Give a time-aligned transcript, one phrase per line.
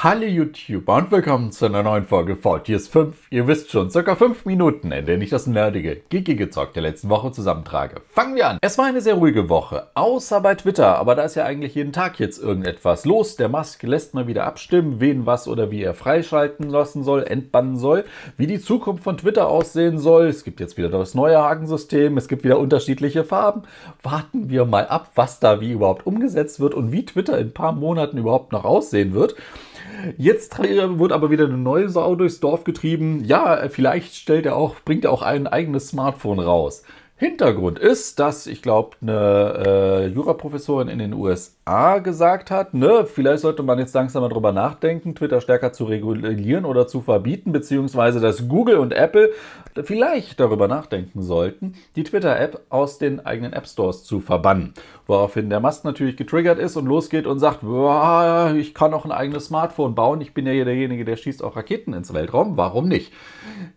[0.00, 3.16] Hallo YouTuber und willkommen zu einer neuen Folge Fortius 5.
[3.30, 6.02] Ihr wisst schon, circa 5 Minuten, in denen ich das nerdige,
[6.50, 7.96] Zeug der letzten Woche zusammentrage.
[8.10, 8.58] Fangen wir an.
[8.60, 11.92] Es war eine sehr ruhige Woche, außer bei Twitter, aber da ist ja eigentlich jeden
[11.92, 13.34] Tag jetzt irgendetwas los.
[13.34, 17.76] Der Musk lässt mal wieder abstimmen, wen was oder wie er freischalten lassen soll, entbannen
[17.76, 18.04] soll,
[18.36, 20.28] wie die Zukunft von Twitter aussehen soll.
[20.28, 23.62] Es gibt jetzt wieder das neue Hagensystem, es gibt wieder unterschiedliche Farben.
[24.04, 27.52] Warten wir mal ab, was da wie überhaupt umgesetzt wird und wie Twitter in ein
[27.52, 29.34] paar Monaten überhaupt noch aussehen wird.
[30.16, 33.24] Jetzt wird aber wieder eine neue Sau durchs Dorf getrieben.
[33.24, 36.82] Ja, vielleicht stellt er auch, bringt er auch ein eigenes Smartphone raus.
[37.20, 43.40] Hintergrund ist, dass ich glaube, eine äh, Juraprofessorin in den USA gesagt hat, ne, vielleicht
[43.40, 48.20] sollte man jetzt langsam mal drüber nachdenken, Twitter stärker zu regulieren oder zu verbieten, beziehungsweise
[48.20, 49.32] dass Google und Apple
[49.82, 54.74] vielleicht darüber nachdenken sollten, die Twitter-App aus den eigenen App Stores zu verbannen.
[55.08, 57.64] Woraufhin der Mast natürlich getriggert ist und losgeht und sagt,
[58.56, 61.56] ich kann auch ein eigenes Smartphone bauen, ich bin ja hier derjenige, der schießt auch
[61.56, 63.12] Raketen ins Weltraum, warum nicht?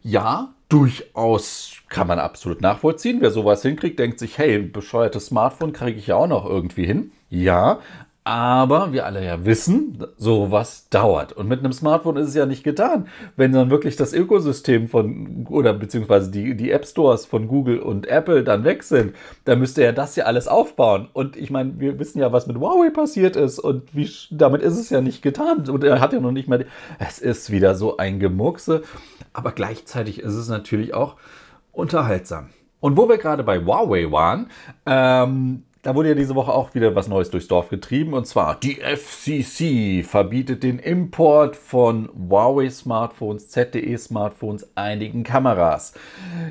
[0.03, 3.17] Ja, durchaus kann man absolut nachvollziehen.
[3.19, 7.11] Wer sowas hinkriegt, denkt sich, hey, bescheuertes Smartphone kriege ich ja auch noch irgendwie hin.
[7.29, 7.79] Ja,
[8.23, 11.33] aber wir alle ja wissen, sowas dauert.
[11.33, 13.07] Und mit einem Smartphone ist es ja nicht getan.
[13.35, 18.07] Wenn dann wirklich das Ökosystem von, oder beziehungsweise die, die App Stores von Google und
[18.07, 21.09] Apple dann weg sind, dann müsste er das ja alles aufbauen.
[21.13, 24.77] Und ich meine, wir wissen ja, was mit Huawei passiert ist und wie, damit ist
[24.77, 25.67] es ja nicht getan.
[25.67, 26.67] Und er hat ja noch nicht mal,
[26.99, 28.83] es ist wieder so ein Gemuchse.
[29.33, 31.17] Aber gleichzeitig ist es natürlich auch
[31.71, 32.49] unterhaltsam.
[32.79, 34.49] Und wo wir gerade bei Huawei waren,
[34.85, 38.59] ähm, da wurde ja diese Woche auch wieder was Neues durchs Dorf getrieben und zwar
[38.59, 45.93] die FCC verbietet den Import von Huawei-Smartphones, ZTE-Smartphones, einigen Kameras.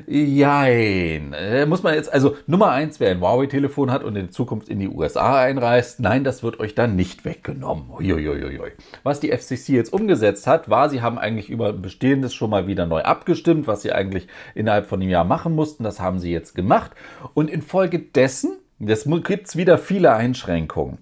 [0.05, 1.33] Jein.
[1.33, 4.79] Äh, muss man jetzt, also Nummer eins, wer ein Huawei-Telefon hat und in Zukunft in
[4.79, 7.89] die USA einreist, nein, das wird euch dann nicht weggenommen.
[7.89, 8.71] Uiuiuiui.
[9.03, 12.85] Was die FCC jetzt umgesetzt hat, war, sie haben eigentlich über Bestehendes schon mal wieder
[12.85, 15.83] neu abgestimmt, was sie eigentlich innerhalb von einem Jahr machen mussten.
[15.83, 16.91] Das haben sie jetzt gemacht
[17.33, 20.97] und infolgedessen Jetzt gibt wieder viele Einschränkungen.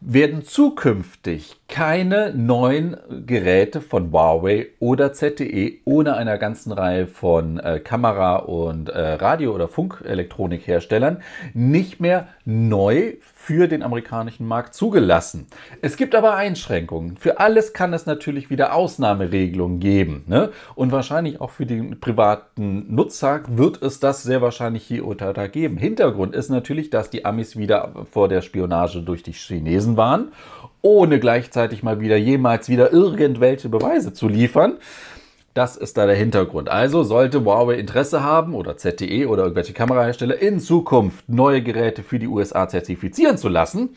[0.00, 7.80] Werden zukünftig keine neuen Geräte von Huawei oder ZTE ohne einer ganzen Reihe von äh,
[7.82, 11.22] Kamera- und äh, Radio- oder Funkelektronikherstellern
[11.54, 15.46] nicht mehr neu für den amerikanischen Markt zugelassen.
[15.80, 17.16] Es gibt aber Einschränkungen.
[17.16, 20.24] Für alles kann es natürlich wieder Ausnahmeregelungen geben.
[20.26, 20.50] Ne?
[20.74, 25.46] Und wahrscheinlich auch für den privaten Nutzer wird es das sehr wahrscheinlich hier unter da
[25.46, 25.78] geben.
[25.78, 30.32] Hintergrund ist natürlich, dass die Amis wieder vor der Spionage durch die Chinesen waren,
[30.82, 34.78] ohne gleichzeitig mal wieder jemals wieder irgendwelche Beweise zu liefern.
[35.54, 36.70] Das ist da der Hintergrund.
[36.70, 42.18] Also sollte Huawei Interesse haben oder ZTE oder irgendwelche Kamerahersteller in Zukunft neue Geräte für
[42.18, 43.90] die USA zertifizieren zu lassen,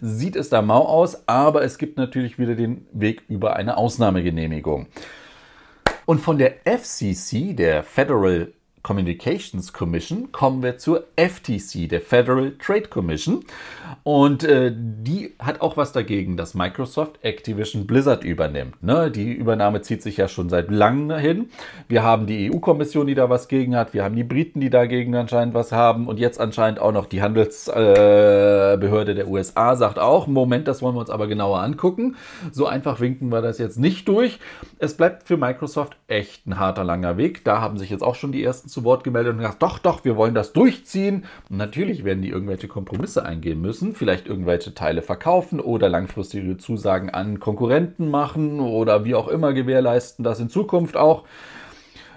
[0.00, 4.86] sieht es da mau aus, aber es gibt natürlich wieder den Weg über eine Ausnahmegenehmigung.
[6.06, 8.52] Und von der FCC, der Federal
[8.82, 13.44] Communications Commission kommen wir zur FTC, der Federal Trade Commission.
[14.02, 18.82] Und äh, die hat auch was dagegen, dass Microsoft Activision Blizzard übernimmt.
[18.82, 19.10] Ne?
[19.10, 21.50] Die Übernahme zieht sich ja schon seit langem hin.
[21.88, 23.92] Wir haben die EU-Kommission, die da was gegen hat.
[23.92, 26.08] Wir haben die Briten, die dagegen anscheinend was haben.
[26.08, 30.94] Und jetzt anscheinend auch noch die Handelsbehörde äh, der USA sagt auch, Moment, das wollen
[30.94, 32.16] wir uns aber genauer angucken.
[32.52, 34.38] So einfach winken wir das jetzt nicht durch.
[34.78, 37.44] Es bleibt für Microsoft echt ein harter, langer Weg.
[37.44, 40.04] Da haben sich jetzt auch schon die ersten zu Wort gemeldet und gesagt, doch, doch,
[40.04, 41.24] wir wollen das durchziehen.
[41.48, 47.10] Und natürlich werden die irgendwelche Kompromisse eingehen müssen, vielleicht irgendwelche Teile verkaufen oder langfristige Zusagen
[47.10, 51.24] an Konkurrenten machen oder wie auch immer gewährleisten, dass in Zukunft auch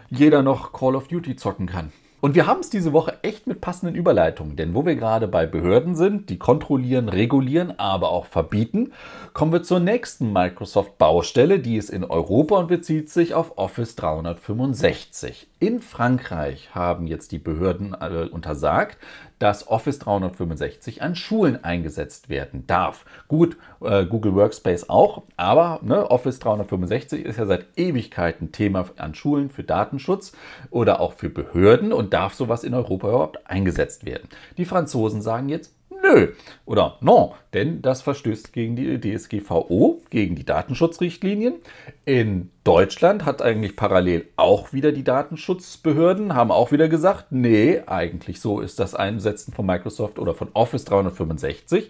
[0.09, 1.91] jeder noch Call of Duty zocken kann.
[2.23, 5.45] Und wir haben es diese Woche echt mit passenden Überleitungen, denn wo wir gerade bei
[5.45, 8.94] Behörden sind, die kontrollieren, regulieren, aber auch verbieten,
[9.34, 15.50] kommen wir zur nächsten Microsoft-Baustelle, die ist in Europa und bezieht sich auf Office 365.
[15.59, 18.97] In Frankreich haben jetzt die Behörden äh, untersagt,
[19.43, 23.03] dass Office 365 an Schulen eingesetzt werden darf.
[23.27, 29.15] Gut, äh, Google Workspace auch, aber ne, Office 365 ist ja seit Ewigkeiten Thema an
[29.15, 30.31] Schulen für Datenschutz
[30.69, 34.29] oder auch für Behörden und darf sowas in Europa überhaupt eingesetzt werden.
[34.56, 36.27] Die Franzosen sagen jetzt, Nö
[36.65, 41.55] oder non, denn das verstößt gegen die DSGVO, gegen die Datenschutzrichtlinien.
[42.03, 48.41] In Deutschland hat eigentlich parallel auch wieder die Datenschutzbehörden, haben auch wieder gesagt, nee, eigentlich
[48.41, 51.89] so ist das Einsetzen von Microsoft oder von Office 365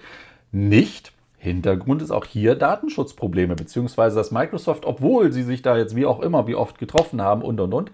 [0.52, 1.12] nicht.
[1.44, 6.22] Hintergrund ist auch hier Datenschutzprobleme, beziehungsweise dass Microsoft, obwohl sie sich da jetzt wie auch
[6.22, 7.92] immer, wie oft getroffen haben und und und,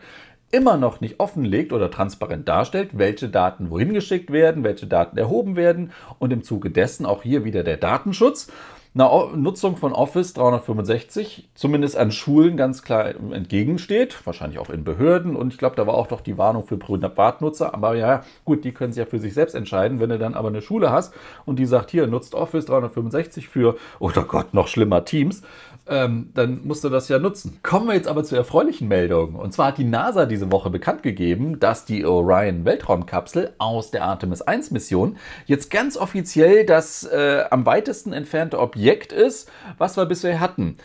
[0.51, 5.55] immer noch nicht offenlegt oder transparent darstellt, welche Daten wohin geschickt werden, welche Daten erhoben
[5.55, 8.51] werden und im Zuge dessen auch hier wieder der Datenschutz.
[8.95, 15.35] einer Nutzung von Office 365 zumindest an Schulen ganz klar entgegensteht, wahrscheinlich auch in Behörden
[15.35, 18.71] und ich glaube, da war auch doch die Warnung für Privatnutzer, aber ja, gut, die
[18.71, 21.13] können sich ja für sich selbst entscheiden, wenn du dann aber eine Schule hast
[21.45, 25.43] und die sagt, hier, nutzt Office 365 für, oder Gott, noch schlimmer Teams,
[25.89, 27.59] ähm, dann musst du das ja nutzen.
[27.63, 29.35] Kommen wir jetzt aber zu erfreulichen Meldungen.
[29.35, 34.03] Und zwar hat die NASA diese Woche bekannt gegeben, dass die Orion Weltraumkapsel aus der
[34.03, 40.05] Artemis 1 Mission jetzt ganz offiziell das äh, am weitesten entfernte Objekt ist, was wir
[40.05, 40.77] bisher hatten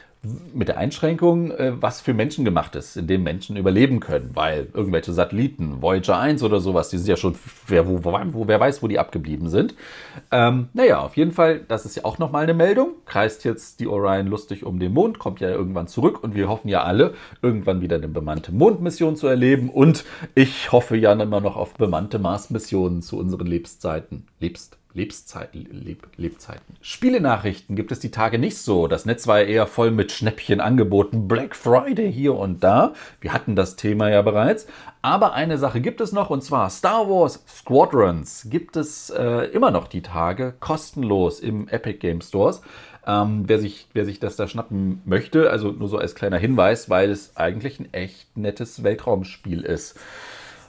[0.53, 4.69] mit der Einschränkung, äh, was für Menschen gemacht ist, in dem Menschen überleben können, weil
[4.73, 7.35] irgendwelche Satelliten, Voyager 1 oder sowas, die sind ja schon,
[7.67, 9.75] wer, wo, wo, wer weiß, wo die abgeblieben sind.
[10.31, 12.94] Ähm, naja, auf jeden Fall, das ist ja auch nochmal eine Meldung.
[13.06, 16.69] Kreist jetzt die Orion lustig um den Mond, kommt ja irgendwann zurück und wir hoffen
[16.69, 20.05] ja alle, irgendwann wieder eine bemannte Mondmission zu erleben und
[20.35, 24.26] ich hoffe ja immer noch auf bemannte Mars-Missionen zu unseren Lebenszeiten.
[24.41, 26.76] Lebst Lebenszeiten, Leb Lebzeiten.
[26.81, 28.87] Spielenachrichten gibt es die Tage nicht so.
[28.87, 31.26] Das Netz war eher voll mit Schnäppchenangeboten.
[31.26, 32.94] Black Friday hier und da.
[33.20, 34.69] Wir hatten das Thema ja bereits.
[35.02, 39.73] Aber eine Sache gibt es noch und zwar Star Wars Squadrons gibt es äh, immer
[39.73, 42.62] noch die Tage kostenlos im Epic Game Stores.
[43.05, 46.88] Ähm, wer, sich, wer sich das da schnappen möchte, also nur so als kleiner Hinweis,
[46.88, 49.99] weil es eigentlich ein echt nettes Weltraumspiel ist.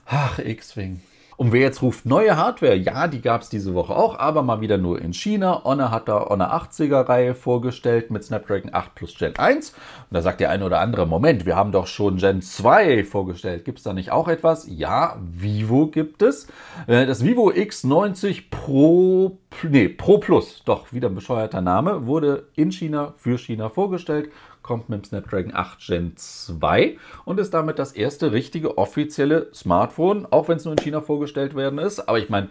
[0.06, 1.02] Ach, X-Wing.
[1.38, 4.62] Und wer jetzt ruft, neue Hardware, ja, die gab es diese Woche auch, aber mal
[4.62, 5.64] wieder nur in China.
[5.66, 9.72] Honor hat da Honor 80er Reihe vorgestellt mit Snapdragon 8 plus Gen 1.
[9.72, 9.78] Und
[10.12, 13.66] da sagt der eine oder andere, Moment, wir haben doch schon Gen 2 vorgestellt.
[13.66, 14.66] Gibt es da nicht auch etwas?
[14.70, 16.48] Ja, Vivo gibt es.
[16.88, 22.72] Äh, das Vivo X90 Pro, nee, Pro Plus, doch wieder ein bescheuerter Name, wurde in
[22.72, 24.30] China für China vorgestellt
[24.66, 30.26] kommt mit dem Snapdragon 8 Gen 2 und ist damit das erste richtige offizielle Smartphone,
[30.32, 32.10] auch wenn es nur in China vorgestellt werden ist.
[32.10, 32.50] Aber ich meine,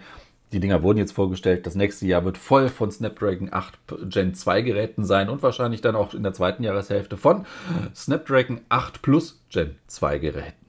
[0.52, 1.66] die Dinger wurden jetzt vorgestellt.
[1.66, 3.74] Das nächste Jahr wird voll von Snapdragon 8
[4.10, 7.46] Gen 2 Geräten sein und wahrscheinlich dann auch in der zweiten Jahreshälfte von
[7.96, 10.64] Snapdragon 8 Plus Gen 2 Geräten.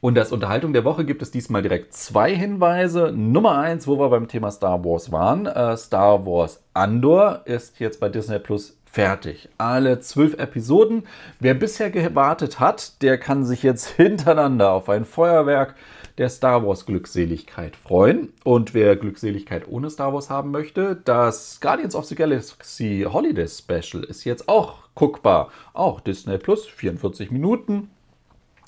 [0.00, 3.12] Und als Unterhaltung der Woche gibt es diesmal direkt zwei Hinweise.
[3.14, 5.46] Nummer eins, wo wir beim Thema Star Wars waren.
[5.46, 9.48] Äh, Star Wars Andor ist jetzt bei Disney Plus fertig.
[9.58, 11.04] Alle zwölf Episoden.
[11.40, 15.74] Wer bisher gewartet hat, der kann sich jetzt hintereinander auf ein Feuerwerk
[16.18, 18.32] der Star Wars Glückseligkeit freuen.
[18.44, 24.02] Und wer Glückseligkeit ohne Star Wars haben möchte, das Guardians of the Galaxy Holiday Special
[24.04, 25.50] ist jetzt auch guckbar.
[25.72, 27.90] Auch Disney Plus, 44 Minuten.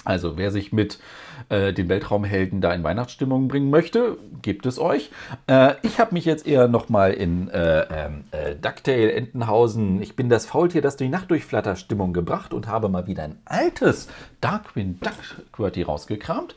[0.04, 0.98] Also wer sich mit
[1.50, 5.10] äh, den Weltraumhelden da in Weihnachtsstimmung bringen möchte, gibt es euch.
[5.46, 10.30] Äh, ich habe mich jetzt eher nochmal in äh, ähm, äh, Ducktail, Entenhausen, ich bin
[10.30, 14.08] das Faultier, das die Nacht durchflatter Stimmung gebracht und habe mal wieder ein altes
[14.40, 15.12] Darkwing Duck
[15.52, 16.54] QWERTY rausgekramt.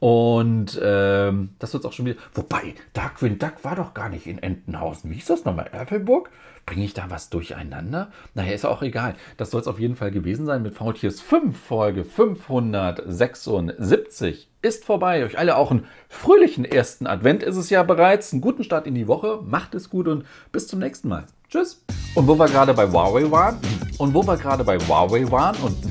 [0.00, 2.20] Und ähm, das wird auch schon wieder.
[2.34, 5.10] Wobei, Darkwing Duck war doch gar nicht in Entenhausen.
[5.10, 5.68] Wie hieß das nochmal?
[5.72, 6.30] Erpelburg?
[6.70, 8.12] Bringe ich da was durcheinander?
[8.34, 9.16] Naja, ist auch egal.
[9.36, 15.24] Das soll es auf jeden Fall gewesen sein mit Faultiers 5, Folge 576 ist vorbei.
[15.24, 18.32] Euch alle auch einen fröhlichen ersten Advent ist es ja bereits.
[18.32, 19.40] Einen guten Start in die Woche.
[19.44, 21.24] Macht es gut und bis zum nächsten Mal.
[21.48, 21.82] Tschüss.
[22.14, 23.58] Und wo wir gerade bei Huawei waren,
[23.98, 25.76] und wo wir gerade bei Huawei waren und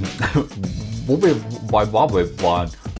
[1.07, 1.35] wo wir
[1.69, 2.71] bei Huawei waren,